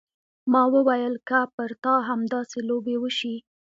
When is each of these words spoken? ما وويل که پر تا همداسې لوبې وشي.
ما 0.51 0.61
وويل 0.73 1.13
که 1.29 1.39
پر 1.55 1.71
تا 1.83 1.93
همداسې 2.09 2.59
لوبې 2.69 2.95
وشي. 2.99 3.35